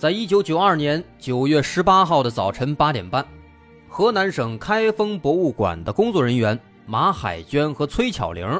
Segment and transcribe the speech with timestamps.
[0.00, 3.22] 在一九九二年九月十八号的早晨八点半，
[3.86, 8.58] 河南省开封博物馆的工作人员马海娟和崔巧玲，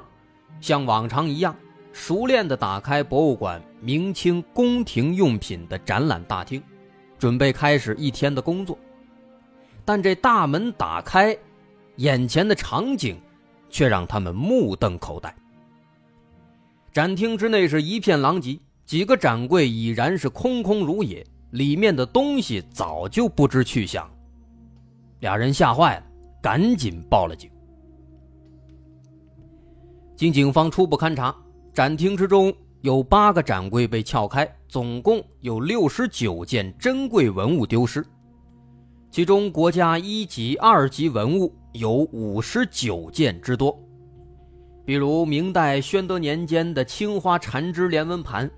[0.61, 1.57] 像往常一样，
[1.95, 6.63] 熟练地打开博物馆明清宫廷用品的展览大厅，
[7.19, 8.79] 准备开始一天的工作。
[9.83, 11.35] 但这大门打开，
[11.97, 13.19] 眼前的场景
[13.71, 15.35] 却让他们目瞪口呆。
[16.93, 18.61] 展厅之内是一片狼藉。
[18.91, 24.11] 几个展柜已然是空空如也，里面的东西早就不知去向。
[25.21, 26.07] 俩人吓坏了，
[26.43, 27.49] 赶紧报了警。
[30.17, 31.33] 经警方初步勘查，
[31.73, 38.05] 展厅之中有八个展柜被撬开，总共有六十九件珍贵文物丢失，
[39.09, 43.81] 其中国家一级、二级文物有五十九件之多，
[44.85, 48.51] 比如明代宣德年间的青花缠枝连纹盘。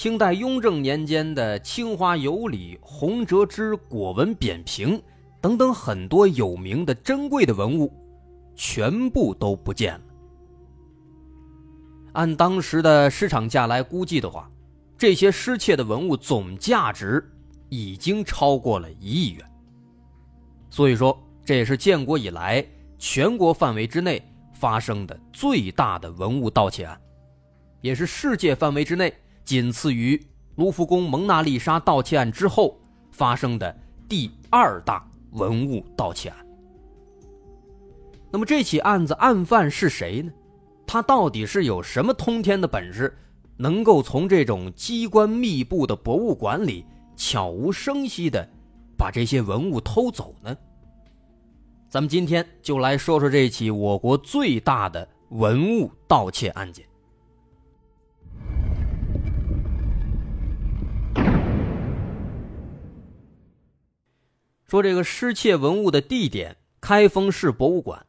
[0.00, 4.98] 清代雍正年间的青花有礼、红折枝果纹扁平
[5.42, 7.92] 等等很多有名的珍贵的文物，
[8.56, 10.00] 全部都不见了。
[12.14, 14.50] 按当时的市场价来估计的话，
[14.96, 17.22] 这些失窃的文物总价值
[17.68, 19.44] 已经超过了一亿元。
[20.70, 21.14] 所以说，
[21.44, 22.66] 这也是建国以来
[22.98, 26.98] 全国范围之内发生的最大的文物盗窃案，
[27.82, 29.12] 也是世界范围之内。
[29.50, 30.24] 仅次于
[30.54, 32.78] 卢浮宫蒙娜丽莎盗窃案之后
[33.10, 33.76] 发生的
[34.08, 36.46] 第二大文物盗窃案。
[38.30, 40.32] 那么这起案子案犯是谁呢？
[40.86, 43.12] 他到底是有什么通天的本事，
[43.56, 46.86] 能够从这种机关密布的博物馆里
[47.16, 48.48] 悄无声息的
[48.96, 50.56] 把这些文物偷走呢？
[51.88, 56.86] 咱们今天就来说说这起我国最大的文物盗窃案件。
[64.70, 68.06] 说这个失窃文物的地点，开封市博物馆，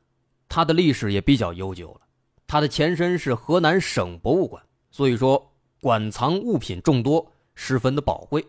[0.48, 2.02] 它的历史也比较悠久了。
[2.46, 4.62] 它的前身是河南省博物馆，
[4.92, 8.46] 所以说馆藏物品众多，十分的宝贵。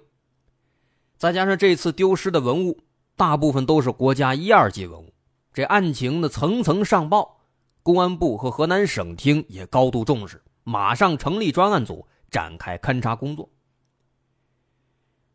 [1.17, 2.81] 再加上这次丢失的文物，
[3.17, 5.15] 大部分都是国家一二级文物，
[5.55, 7.41] 这案情呢层层上报，
[7.83, 13.49] 公安部和河南省厅也高度重视，马上成立专案组展开勘查工作。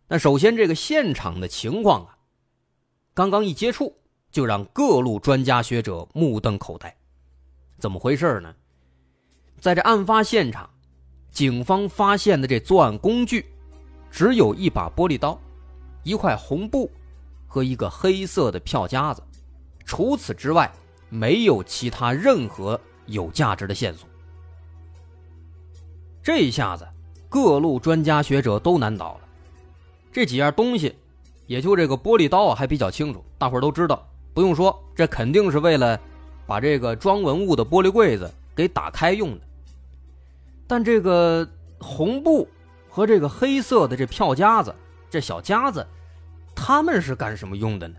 [0.09, 2.13] 那首先这个现场的情况啊。
[3.17, 3.97] 刚刚一接触，
[4.29, 6.95] 就让各路专家学者目瞪口呆。
[7.79, 8.53] 怎么回事呢？
[9.59, 10.69] 在这案发现场，
[11.31, 13.43] 警方发现的这作案工具，
[14.11, 15.35] 只有一把玻璃刀、
[16.03, 16.91] 一块红布
[17.47, 19.23] 和一个黑色的票夹子。
[19.83, 20.71] 除此之外，
[21.09, 24.07] 没有其他任何有价值的线索。
[26.21, 26.87] 这一下子，
[27.27, 29.21] 各路专家学者都难倒了。
[30.11, 30.95] 这几样东西。
[31.47, 35.99] 也就这个玻璃刀啊，还比较清楚，大伙都知道，不用说，这肯定是为了
[36.45, 39.41] 把这个装文物的玻璃柜子给打开用的。
[40.67, 41.47] 但这个
[41.79, 42.47] 红布
[42.89, 44.75] 和这个黑色的这票夹子，
[45.09, 45.85] 这小夹子，
[46.53, 47.95] 他们是干什么用的呢？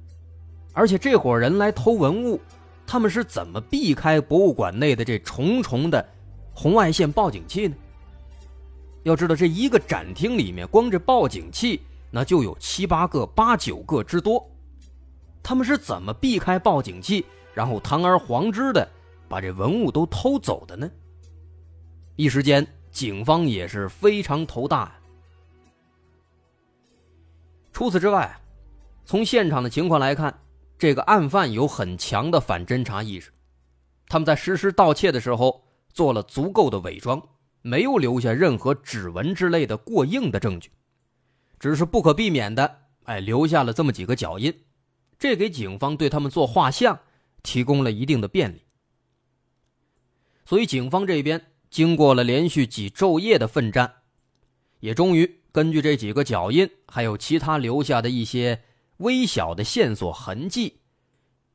[0.75, 2.38] 而且这伙人来偷文物，
[2.87, 6.06] 他们是怎么避开博物馆内的这重重的
[6.52, 7.75] 红外线报警器呢？
[9.05, 11.81] 要知道，这一个展厅里面，光这报警器。
[12.10, 14.50] 那就有七八个、八九个之多，
[15.43, 17.25] 他们是怎么避开报警器，
[17.55, 18.88] 然后堂而皇之的
[19.28, 20.90] 把这文物都偷走的呢？
[22.16, 24.93] 一时间，警方也是非常头大。
[27.72, 28.40] 除此之外，
[29.04, 30.37] 从现场的情况来看，
[30.78, 33.31] 这个案犯有很强的反侦查意识，
[34.08, 35.62] 他们在实施盗窃的时候
[35.93, 37.22] 做了足够的伪装，
[37.62, 40.72] 没有留下任何指纹之类的过硬的证据。
[41.58, 44.64] 只是不可避免的，哎，留下了这么几个脚印，
[45.19, 47.00] 这给警方对他们做画像
[47.43, 48.62] 提供了一定的便利。
[50.44, 54.02] 所以，警方这边经过了连续几昼夜的奋战，
[54.81, 58.62] 也终于根据这几个脚印，还有其他留下的一些
[58.99, 60.81] 微小的线索痕迹，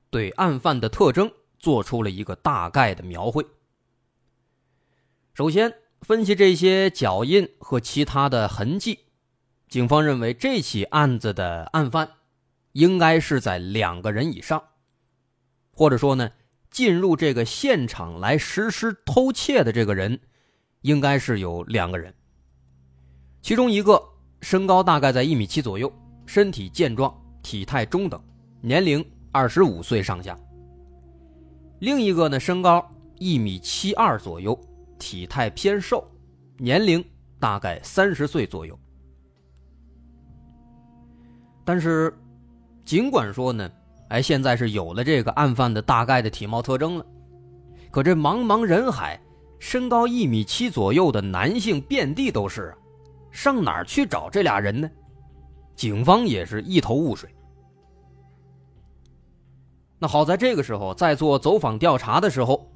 [0.09, 3.45] 对案犯的特征做出了一个大概的描绘。
[5.33, 9.02] 首先，分析这些脚印和其他的痕迹。
[9.73, 12.07] 警方认为这起案子的案犯
[12.73, 14.63] 应该是在两个人以上，
[15.71, 16.29] 或者说呢，
[16.69, 20.19] 进入这个现场来实施偷窃的这个人
[20.81, 22.13] 应该是有两个人，
[23.41, 23.99] 其中一个
[24.41, 25.91] 身高大概在一米七左右，
[26.27, 27.11] 身体健壮，
[27.41, 28.23] 体态中等，
[28.61, 30.35] 年龄二十五岁上下；
[31.79, 32.87] 另一个呢，身高
[33.17, 34.55] 一米七二左右，
[34.99, 36.07] 体态偏瘦，
[36.59, 37.03] 年龄
[37.39, 38.79] 大概三十岁左右。
[41.65, 42.13] 但是，
[42.83, 43.69] 尽管说呢，
[44.09, 47.05] 哎，现在是有了这个案犯的大概的体貌特征了，
[47.89, 49.19] 可这茫茫人海，
[49.59, 52.77] 身高一米七左右的男性遍地都是啊，
[53.31, 54.89] 上哪儿去找这俩人呢？
[55.75, 57.29] 警方也是一头雾水。
[59.97, 62.69] 那好在这个时候，在做走访调查的时候，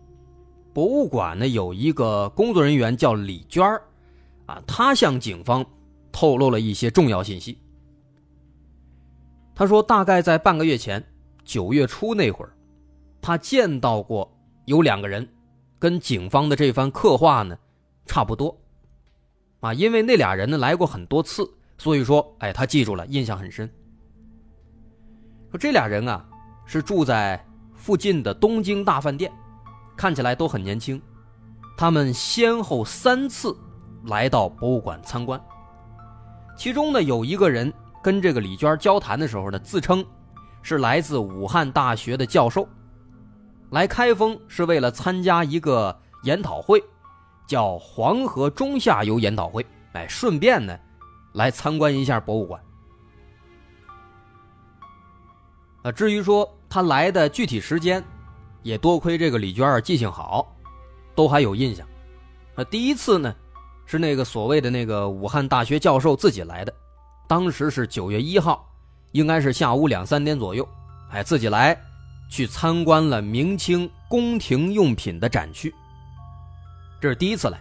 [0.74, 3.82] 博物馆呢有一个工作人员叫李娟儿，
[4.46, 5.66] 啊，她向警方
[6.10, 7.58] 透露了一些重要信息。
[9.58, 11.04] 他说：“大概在半个月前，
[11.44, 12.54] 九月初那会儿，
[13.20, 14.32] 他见到过
[14.66, 15.28] 有两个人，
[15.80, 17.58] 跟警方的这番刻画呢
[18.06, 18.56] 差不多。
[19.62, 23.68] 啊，因为那俩人呢来过很多次，所以说，哎，他记住了，印象很深。
[25.50, 26.24] 说这俩人啊
[26.68, 27.44] 是住在
[27.74, 29.32] 附近的东京大饭店，
[29.96, 31.02] 看起来都很年轻。
[31.76, 33.58] 他们先后三次
[34.04, 35.44] 来到博物馆参观，
[36.56, 37.74] 其中呢有一个人。”
[38.08, 40.06] 跟这个李娟交谈的时候呢，自称
[40.62, 42.66] 是来自武汉大学的教授，
[43.72, 45.94] 来开封是为了参加一个
[46.24, 46.82] 研讨会，
[47.46, 49.66] 叫黄河中下游研讨会。
[49.92, 50.80] 哎，顺便呢，
[51.34, 52.64] 来参观一下博物馆。
[55.82, 58.02] 啊，至于说他来的具体时间，
[58.64, 60.56] 也多亏这个李娟记性好，
[61.14, 61.86] 都还有印象。
[62.56, 63.36] 那第一次呢，
[63.86, 66.74] 是那个所谓的那个武汉大学教授自己来的。
[67.28, 68.66] 当时是九月一号，
[69.12, 70.68] 应该是下午两三点左右，
[71.12, 71.78] 哎，自己来
[72.30, 75.74] 去参观了明清宫廷用品的展区。
[77.02, 77.60] 这是第一次来，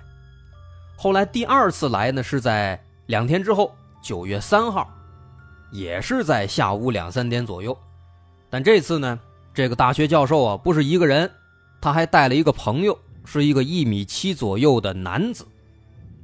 [0.96, 4.88] 后来第二次来呢，是在两天之后，九月三号，
[5.72, 7.76] 也是在下午两三点左右。
[8.48, 9.18] 但这次呢，
[9.52, 11.28] 这个大学教授啊，不是一个人，
[11.80, 15.44] 他还带了一个朋友，是一个一米七左右的男子，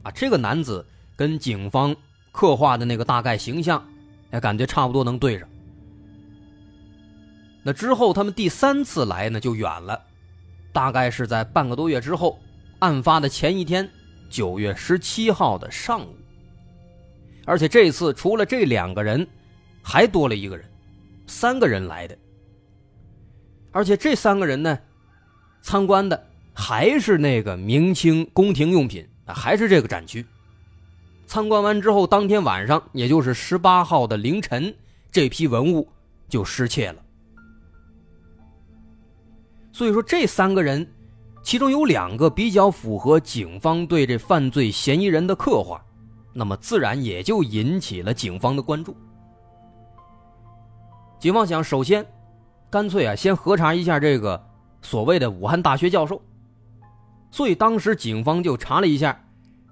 [0.04, 0.86] 啊，这个男子
[1.16, 1.94] 跟警方。
[2.32, 3.87] 刻画的那个大概形象，
[4.31, 5.46] 哎，感觉差不多能对上。
[7.62, 10.00] 那之后他们第三次来呢，就远了，
[10.73, 12.40] 大概是在半个多月之后，
[12.81, 13.88] 案发的前一天，
[14.29, 16.17] 九月十七号的上午。
[17.44, 19.25] 而且这次除了这两个人，
[19.82, 20.69] 还多了一个人，
[21.26, 22.19] 三个人来的。
[23.70, 24.79] 而且这三个人呢，
[25.61, 30.25] 参观的还是那个明清宫廷用品，还是这个展区。
[31.32, 34.75] 参观完之后，当天晚上，也就是十八号的凌晨，
[35.11, 35.88] 这批文物
[36.29, 37.02] 就失窃了。
[39.73, 40.87] 所以说，这三个人，
[41.43, 45.82] 其中有两个比较符合警方对这犯罪嫌疑人的刻画，
[46.34, 48.94] 那么自然也就引起了警方的关注。
[51.19, 52.06] 警方想，首先，
[52.69, 54.39] 干脆啊，先核查一下这个
[54.82, 56.20] 所谓的武汉大学教授。
[57.31, 59.19] 所以当时警方就查了一下，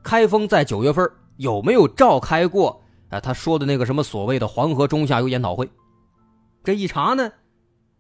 [0.02, 1.07] 开封在九月份。
[1.40, 3.18] 有没有召开过啊？
[3.18, 5.70] 他说的那个什么所谓的黄河中下游研讨会，
[6.62, 7.32] 这一查呢，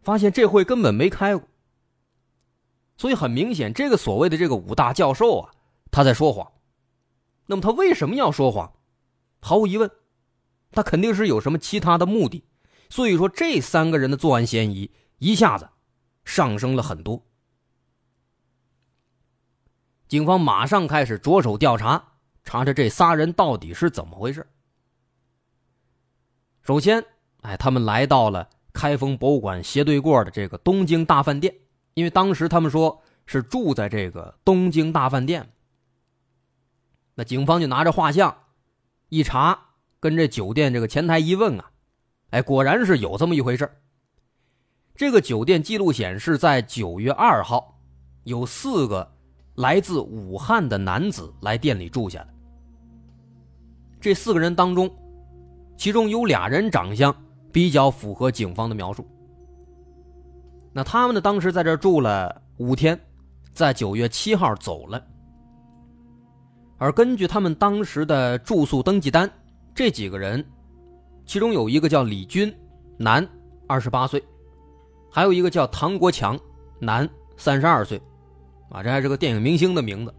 [0.02, 1.48] 发现这会根本没开过。
[2.98, 5.54] 所以很明显，这个所谓的这个武大教授啊，
[5.90, 6.52] 他在说谎。
[7.46, 8.74] 那么他为什么要说谎？
[9.40, 9.90] 毫无疑问，
[10.72, 12.44] 他肯定是有什么其他的目的。
[12.90, 15.70] 所以说，这三个人的作案嫌疑一下子
[16.26, 17.24] 上升了很多。
[20.08, 22.09] 警方马上开始着手调查。
[22.42, 24.46] 查查这仨人到底是怎么回事。
[26.62, 27.04] 首先，
[27.42, 31.54] 哎，他们来到了开封博物馆斜对过的这个东京大饭店，
[31.94, 35.52] 因为当时他们说是住在这个东京大饭店。
[37.14, 38.44] 那警方就拿着画像
[39.08, 39.58] 一查，
[39.98, 41.70] 跟这酒店这个前台一问啊，
[42.30, 43.70] 哎，果然是有这么一回事
[44.94, 47.80] 这个酒店记录显示，在九月二号，
[48.24, 49.16] 有四个。
[49.56, 52.28] 来自武汉的男子来店里住下的。
[54.00, 54.90] 这四个人当中，
[55.76, 57.14] 其中有俩人长相
[57.52, 59.06] 比较符合警方的描述。
[60.72, 62.98] 那他们呢，当时在这住了五天，
[63.52, 65.04] 在九月七号走了。
[66.78, 69.30] 而根据他们当时的住宿登记单，
[69.74, 70.42] 这几个人，
[71.26, 72.54] 其中有一个叫李军，
[72.96, 73.28] 男，
[73.66, 74.18] 二十八岁；
[75.10, 76.38] 还有一个叫唐国强，
[76.78, 78.00] 男，三十二岁。
[78.70, 80.14] 啊，这还是个电影明星的名字，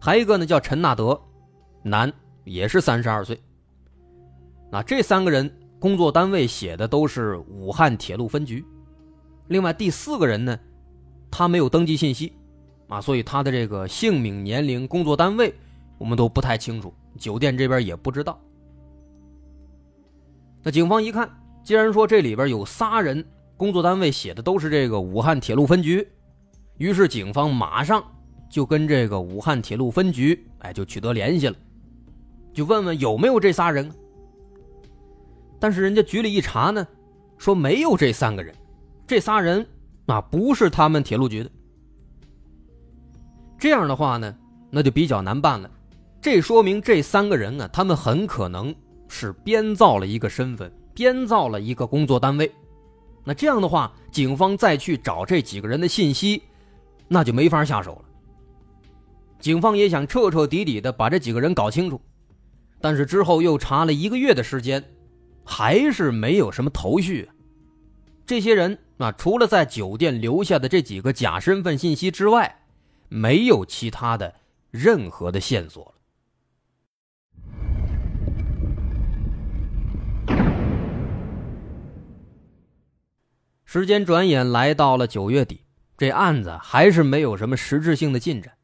[0.00, 1.20] 还一个呢叫陈纳德，
[1.82, 2.12] 男，
[2.44, 3.38] 也是三十二岁，
[4.70, 8.64] 那这三个人工作单位写的都是武汉铁路分局，
[9.48, 10.58] 另外第四个人呢，
[11.30, 12.32] 他没有登记信息，
[12.88, 15.54] 啊，所以他的这个姓名、年龄、工作单位
[15.98, 18.40] 我们都不太清楚，酒店这边也不知道。
[20.62, 21.30] 那警方一看，
[21.62, 23.24] 既然说这里边有仨人
[23.56, 26.06] 工作单位写的都是这个武汉铁路分局，
[26.78, 28.02] 于是警方马上
[28.48, 31.56] 就跟这个武汉铁路分局，哎，就取得联系了，
[32.54, 33.90] 就问问有没有这仨人。
[35.60, 36.86] 但是人家局里一查呢，
[37.36, 38.54] 说没有这三个人，
[39.06, 39.66] 这仨人
[40.06, 41.50] 啊不是他们铁路局的。
[43.58, 44.34] 这样的话呢，
[44.70, 45.68] 那就比较难办了。
[46.20, 48.74] 这说明这三个人呢，他们很可能
[49.08, 52.50] 是编造了一个身份，编造了一个工作单位。
[53.24, 56.42] 那这样的话，警方再去找这几个人的信息，
[57.08, 58.04] 那就没法下手了。
[59.40, 62.00] 警方也想彻彻底底的把这几个人搞清楚，
[62.80, 64.84] 但是之后又查了一个月的时间。
[65.50, 67.26] 还是没有什么头绪。
[68.26, 72.64] 这些人啊，除了在酒店留下的这几个假身份信息之外，
[73.08, 74.34] 没有其他的
[74.70, 75.94] 任何的线索了。
[83.64, 85.62] 时间转眼来到了九月底，
[85.98, 88.54] 这案子还是没有什么实质性的进展。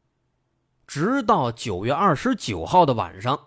[0.87, 3.39] 直到九月二十九号的晚上，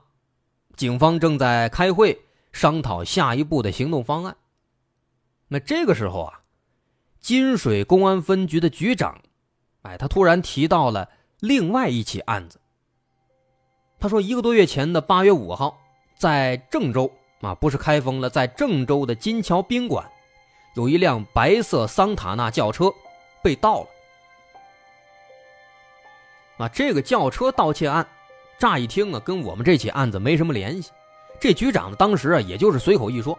[0.76, 2.20] 警方正在开会。
[2.50, 4.36] 商讨下一步的行动方案。
[5.48, 6.40] 那这个时候啊，
[7.20, 9.20] 金水公安分局的局长，
[9.82, 12.58] 哎，他突然提到了另外一起案子。
[14.00, 15.78] 他说，一个多月前的八月五号，
[16.16, 20.10] 在郑州啊，不是开封了，在郑州的金桥宾馆，
[20.74, 22.92] 有一辆白色桑塔纳轿车
[23.42, 23.88] 被盗了。
[26.58, 28.06] 啊，这个轿车盗窃案，
[28.58, 30.90] 乍一听啊，跟我们这起案子没什么联系。
[31.40, 33.38] 这局长当时啊，也就是随口一说，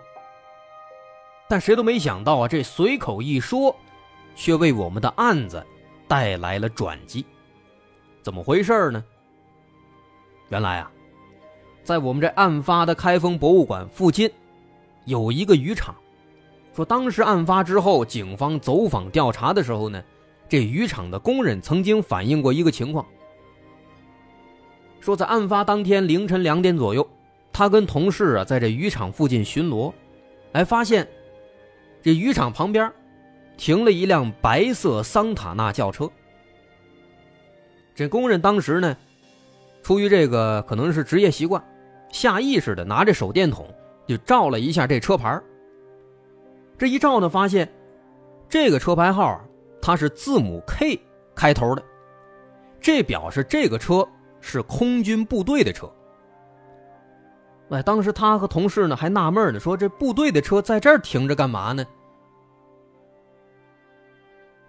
[1.49, 3.75] 但谁都没想到啊，这随口一说，
[4.35, 5.65] 却为我们的案子
[6.07, 7.25] 带来了转机。
[8.21, 9.03] 怎么回事呢？
[10.47, 10.89] 原来啊，
[11.83, 14.31] 在我们这案发的开封博物馆附近，
[15.03, 15.93] 有一个渔场。
[16.79, 20.01] 说当时案发之后，警方走访调查的时候呢，
[20.47, 23.05] 这渔场的工人曾经反映过一个情况，
[25.01, 27.05] 说在案发当天凌晨两点左右。
[27.51, 29.91] 他跟同事啊，在这渔场附近巡逻，
[30.53, 31.05] 哎，发现
[32.01, 32.89] 这渔场旁边
[33.57, 36.09] 停了一辆白色桑塔纳轿车。
[37.93, 38.95] 这工人当时呢，
[39.83, 41.61] 出于这个可能是职业习惯，
[42.09, 43.67] 下意识的拿着手电筒
[44.07, 45.37] 就照了一下这车牌。
[46.79, 47.69] 这一照呢，发现
[48.47, 49.39] 这个车牌号
[49.81, 50.97] 它是字母 K
[51.35, 51.83] 开头的，
[52.79, 54.07] 这表示这个车
[54.39, 55.91] 是空军部队的车。
[57.69, 61.85] 哎，当时他和同事呢还纳闷呢，说这部队的车在这儿停着干嘛呢？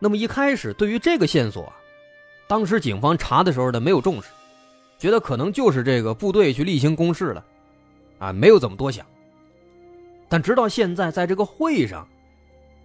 [0.00, 1.72] 那么一开始对于这个线索，
[2.48, 4.30] 当时警方查的时候呢没有重视，
[4.98, 7.44] 觉得可能就是这个部队去例行公事了，
[8.18, 9.06] 啊，没有怎么多想。
[10.30, 12.06] 但直到现在，在这个会上，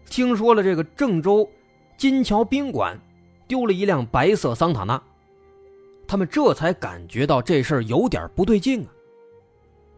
[0.10, 1.48] 听说了这个郑州
[1.96, 3.00] 金桥宾馆
[3.48, 5.00] 丢了一辆白色桑塔纳，
[6.08, 8.90] 他们这才感觉到这事儿有点不对劲啊。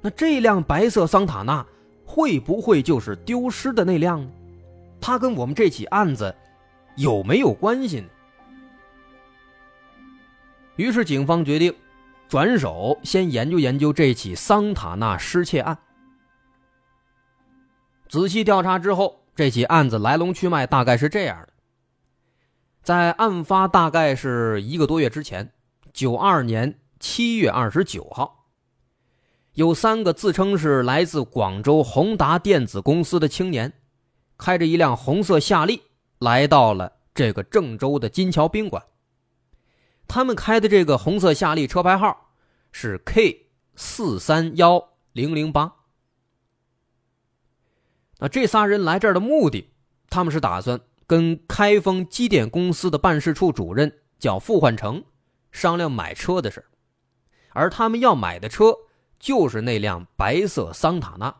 [0.02, 1.66] 那这辆白色桑塔纳
[2.06, 4.30] 会不会就是丢失的那辆呢？
[5.00, 6.36] 它跟我们这起案子
[6.98, 8.08] 有没有关系呢？
[10.76, 11.74] 于是警方决定
[12.28, 15.78] 转手先研究研究这起桑塔纳失窃案。
[18.10, 21.50] 仔细调查之后，这起案子来龙去脉大概是这样的：
[22.82, 25.52] 在案发大概是一个多月之前，
[25.94, 28.46] 九二年七月二十九号。
[29.54, 33.74] 有三个自称是来自广州宏达电子公司的青年，
[34.38, 35.82] 开着一辆红色夏利
[36.20, 38.84] 来到了这个郑州的金桥宾馆。
[40.08, 42.30] 他们开的这个红色夏利车牌号
[42.72, 45.77] 是 K 四三幺零零八。
[48.20, 49.70] 那这仨人来这儿的目的，
[50.10, 55.04] 他们是打算跟开封机电公司的办事处主任叫付焕成
[55.52, 56.66] 商量买车的事
[57.50, 58.74] 而他们要买的车。
[59.20, 61.36] 就是那辆白色桑塔纳。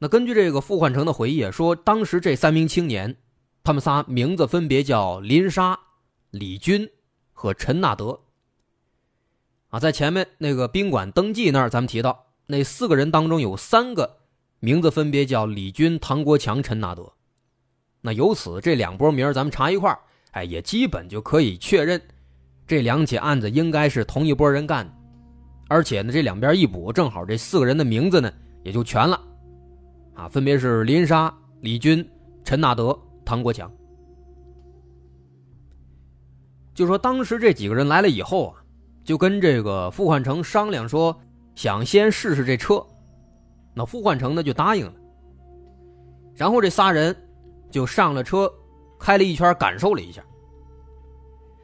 [0.00, 3.16] 那根据这个傅焕成的回忆说，当时这三名青年，
[3.62, 5.78] 他们仨名字分别叫林沙、
[6.30, 6.90] 李军
[7.32, 8.22] 和陈纳德。
[9.68, 14.18] 啊，在前面那个宾馆登记那儿，咱们提到那四个人当中有三个
[14.58, 17.12] 名字分别叫李军、唐国强、陈纳德。
[18.00, 19.96] 那由此这两波名咱们查一块
[20.32, 22.00] 哎，也基本就可以确认。
[22.66, 24.92] 这两起案子应该是同一波人干的，
[25.68, 29.20] 而且呢，这两边一补，正好这四个人的名字呢也就全了，
[30.14, 32.08] 啊，分别是林莎、李军、
[32.44, 33.70] 陈纳德、唐国强。
[36.74, 38.62] 就说当时这几个人来了以后啊，
[39.04, 41.20] 就跟这个傅焕成商量说，
[41.54, 42.84] 想先试试这车。
[43.74, 44.92] 那傅焕成呢就答应了。
[46.34, 47.14] 然后这仨人
[47.70, 48.50] 就上了车，
[48.98, 50.22] 开了一圈，感受了一下。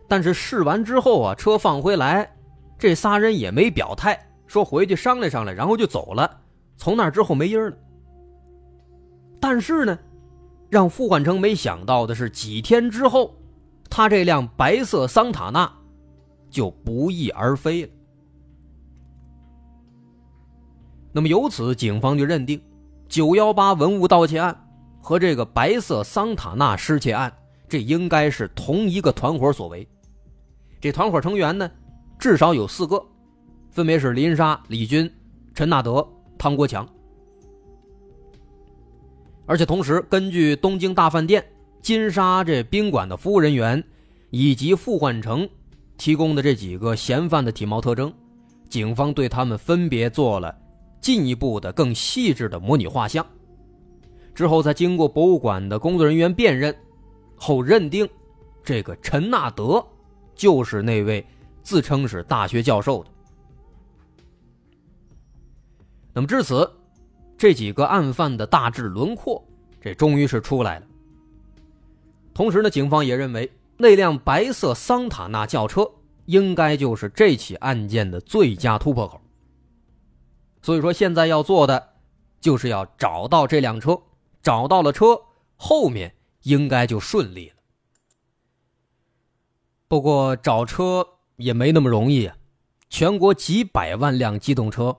[0.08, 2.30] 但是试完之后啊，车放回来，
[2.78, 6.40] 这仨人也没表态，说回去商量商量，然后就走了。
[6.76, 7.76] 从那之后没音了。
[9.40, 9.98] 但是呢，
[10.68, 13.34] 让傅焕成没想到的是，几天之后，
[13.90, 15.72] 他这辆白色桑塔纳
[16.50, 17.92] 就不翼而飞了。
[21.16, 22.60] 那么由此，警方就认定，
[23.08, 24.54] 九幺八文物盗窃案
[25.00, 27.34] 和这个白色桑塔纳失窃案，
[27.66, 29.88] 这应该是同一个团伙所为。
[30.78, 31.70] 这团伙成员呢，
[32.18, 33.02] 至少有四个，
[33.70, 35.10] 分别是林莎、李军、
[35.54, 36.06] 陈纳德、
[36.36, 36.86] 汤国强。
[39.46, 41.42] 而且同时，根据东京大饭店
[41.80, 43.82] 金沙这宾馆的服务人员
[44.28, 45.48] 以及傅焕成
[45.96, 48.12] 提供的这几个嫌犯的体貌特征，
[48.68, 50.54] 警方对他们分别做了
[51.06, 53.24] 进一步的、更细致的模拟画像。
[54.34, 56.76] 之后，再经过博物馆的工作人员辨认
[57.36, 58.08] 后，认定
[58.64, 59.86] 这个陈纳德。
[60.34, 61.24] 就是那位
[61.62, 63.10] 自称是大学教授的。
[66.12, 66.68] 那么至此，
[67.38, 69.40] 这几个案犯的大致轮廓，
[69.80, 70.86] 这终于是出来了。
[72.34, 75.88] 同时呢，警方也认为那辆白色桑塔纳轿车
[76.24, 79.20] 应该就是这起案件的最佳突破口。
[80.66, 81.92] 所以说，现在要做的
[82.40, 84.02] 就是要找到这辆车，
[84.42, 85.22] 找到了车，
[85.54, 87.54] 后面应该就顺利了。
[89.86, 92.36] 不过找车也没那么容易啊！
[92.90, 94.98] 全国几百万辆机动车，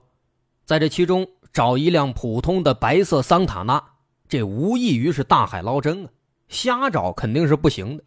[0.64, 3.90] 在这其中找一辆普通的白色桑塔纳，
[4.26, 6.10] 这无异于是大海捞针啊！
[6.48, 8.04] 瞎找肯定是不行的。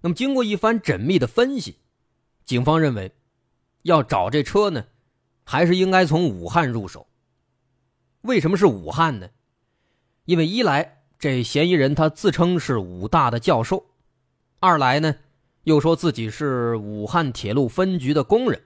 [0.00, 1.76] 那么经过一番缜密的分析，
[2.46, 3.12] 警方认为，
[3.82, 4.86] 要找这车呢，
[5.50, 7.08] 还是应该从武汉入手。
[8.20, 9.28] 为什么是武汉呢？
[10.24, 13.84] 因为一来这嫌疑人他自称是武大的教授。
[14.60, 15.12] 二来呢，
[15.64, 18.62] 又说自己是武汉铁路分局的工人，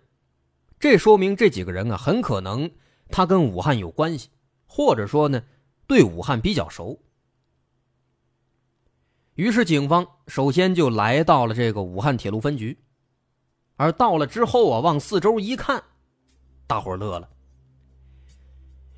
[0.79, 2.71] 这说明这几个人啊，很可能
[3.09, 4.29] 他跟武汉有关系，
[4.67, 5.43] 或者说呢，
[5.87, 7.01] 对武汉比较熟。
[9.37, 12.79] 于是警方首先就来到了这个武汉铁路分局，
[13.77, 15.83] 而到了之后啊，往四周一看，
[16.67, 17.29] 大伙乐了。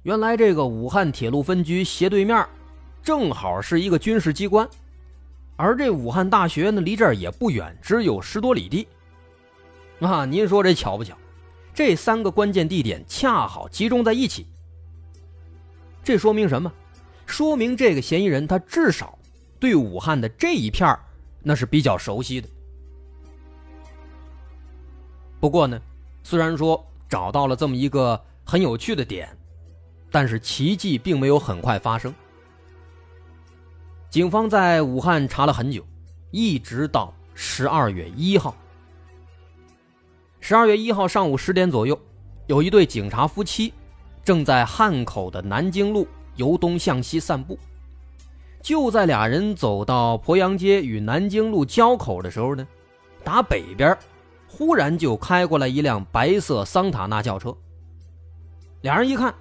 [0.02, 2.46] 原来这个武汉铁路分局斜对面，
[3.02, 4.68] 正好是一个军事机关。
[5.56, 8.86] 而这武汉大学呢，离这儿也不远，只有十多里地。
[10.00, 11.16] 啊，您说这巧不巧？
[11.74, 14.46] 这三个关键地点恰好集中在一起。
[16.04, 16.72] 这说明什么？
[17.26, 19.18] 说明这个嫌疑人他至少
[19.58, 20.96] 对武汉的这一片
[21.42, 22.48] 那是比较熟悉的。
[25.40, 25.80] 不过呢，
[26.22, 29.28] 虽然说找到了这么一个很有趣的点，
[30.10, 32.14] 但是奇迹并没有很快发生。
[34.08, 35.84] 警方在武汉查了很久，
[36.30, 38.56] 一直到十二月一号。
[40.40, 41.98] 十二月一号上午十点左右，
[42.46, 43.74] 有一对警察夫妻
[44.24, 47.58] 正在汉口的南京路由东向西散步。
[48.62, 52.66] 就在俩人走到鄱阳街与南京路交口的时候呢，
[53.22, 53.96] 打北边
[54.56, 57.54] 忽然就开过来一辆白色桑塔纳轿车。
[58.80, 59.34] 俩人一看，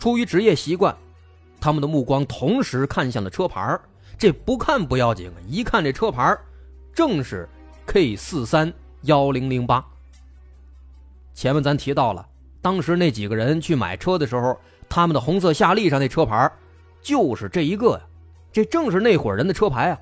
[0.00, 0.92] 出于职业习惯，
[1.60, 3.78] 他们的目光同时看向了车牌
[4.18, 6.36] 这不看不要紧，一看这车牌
[6.92, 7.48] 正是
[7.86, 9.84] K 四三幺零零八。
[11.32, 12.26] 前面咱提到了，
[12.60, 14.58] 当时那几个人去买车的时候，
[14.88, 16.50] 他们的红色夏利上那车牌
[17.00, 18.00] 就是这一个呀，
[18.50, 19.98] 这正是那伙人的车牌啊。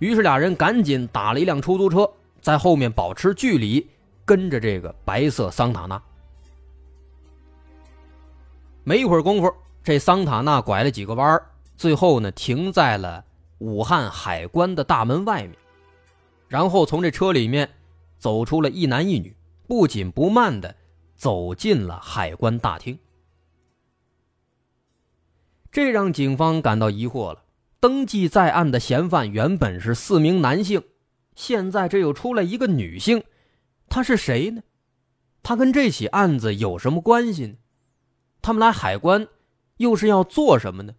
[0.00, 2.08] 于是俩人赶紧打了一辆出租车，
[2.40, 3.86] 在后面保持距离，
[4.24, 6.02] 跟着这个白色桑塔纳。
[8.84, 9.52] 没一会儿功夫，
[9.84, 11.44] 这桑塔纳拐了几个弯儿。
[11.76, 13.24] 最后呢，停在了
[13.58, 15.52] 武汉海关的大门外面，
[16.48, 17.68] 然后从这车里面
[18.18, 20.74] 走出了一男一女，不紧不慢的
[21.14, 22.98] 走进了海关大厅。
[25.70, 27.42] 这让警方感到疑惑了：
[27.78, 30.82] 登记在案的嫌犯原本是四名男性，
[31.38, 33.22] 现在这又出来一个女性，
[33.88, 34.62] 她是谁呢？
[35.40, 37.54] 她跟这起案子有什么关系呢？
[38.42, 39.28] 他们来海关
[39.76, 40.96] 又是要做什么呢？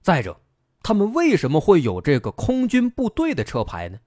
[0.00, 0.40] 再者，
[0.80, 3.98] 他们为什么会有这个空军部队的车牌呢？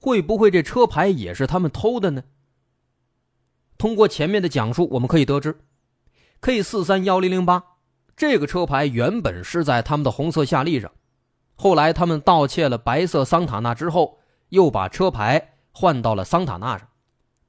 [0.00, 2.24] 会不会这车牌也是他们偷的呢？
[3.78, 5.60] 通过前面的讲述，我们可以得知
[6.40, 7.62] ，K 四三幺零零八
[8.16, 10.90] 这个车牌原本是在他们的红色夏利上，
[11.60, 14.18] 后来他们盗窃了白色桑塔纳之后，
[14.48, 16.88] 又把车牌换到了桑塔纳上。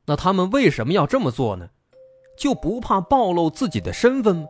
[0.06, 1.69] 那他们为什么要这么做呢？
[2.38, 4.47] 就不怕暴露自己的身份吗？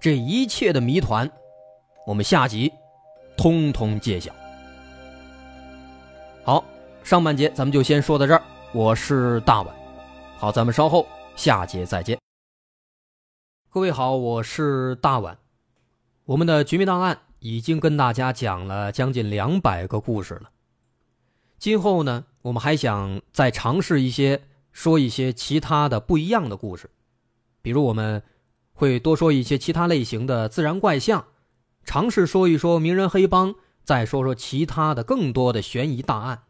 [0.00, 1.28] 这一切的谜团，
[2.06, 2.72] 我们下集
[3.36, 4.32] 通通揭晓。
[6.44, 6.64] 好，
[7.02, 8.40] 上半节咱们就先说到这儿。
[8.72, 9.74] 我是大碗。
[10.36, 12.16] 好，咱们稍后下节再见。
[13.70, 15.36] 各位好，我是大碗。
[16.26, 20.48] 我们的绝密档案已经跟大家讲了将近两百个故事了。
[21.58, 26.88] 今后呢，我们还想再尝试一些，说一些其他的不一样的故事，
[27.60, 28.22] 比如我们
[28.72, 31.26] 会多说一些其他类型的自然怪象，
[31.84, 36.44] 尝试说一说名人黑帮，再说说其他的更多的悬疑大案，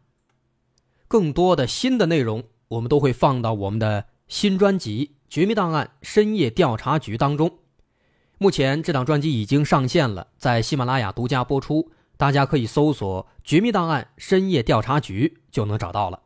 [1.09, 2.45] 更多的新的内容。
[2.69, 7.59] 我们都会放到我们的新专辑《绝密档案：深夜调查局》当中。
[8.45, 16.21] 目前这档专辑已经上线了，在喜马拉雅独家播出，大家可以搜索《绝密档案：深夜调查局》就能找到了。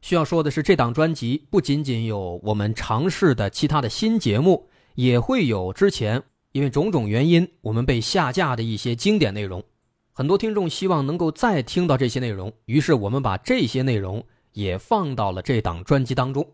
[0.00, 9.62] 需要说的是，这档专辑不仅仅有我们尝试的其他的新节目，也会有之前因为种种原因我们被下架的一些经典内容。
[10.10, 14.26] 很多听众希望能够再听到这些内容，于是我们把这些内容。
[14.54, 16.44] 也放到了这档专辑当中。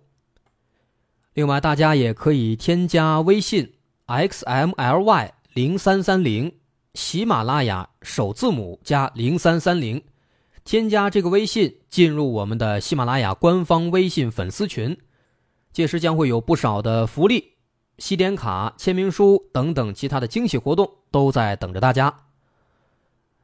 [1.32, 3.72] 另外，大家也可以添加微信
[4.06, 6.52] xmly 零三三零，
[6.94, 10.00] 喜马拉雅首字母加零三三零，
[10.64, 14.96] 添加这个微信进入我们的喜马拉雅官方微信粉丝群，
[15.72, 17.54] 届时将会有不少的福利、
[17.98, 22.14] 西点卡、签名书等等其他的惊喜活动都在等着大家。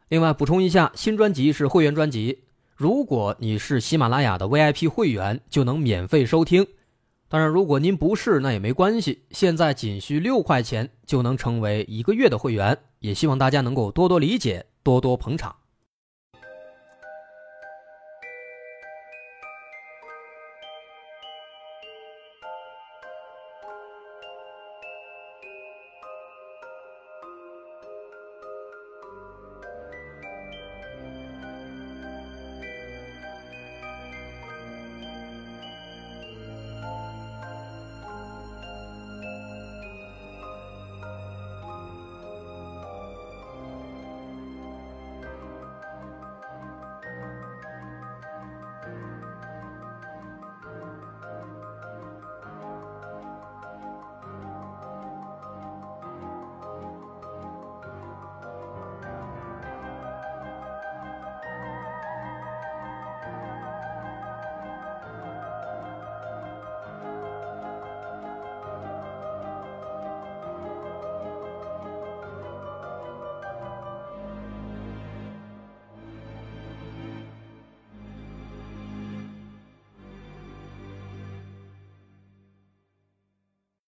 [0.09, 2.45] 另外，补充一下，新专辑是会员专辑。
[2.77, 6.65] 如果你是喜马拉雅的 VIP 会员，就能免费收听。
[7.33, 9.23] 当然，如果您不是，那也没关系。
[9.31, 15.57] 现在仅需六块钱就能成为一个月的会员，也希望大家能够多多理解，多多捧场。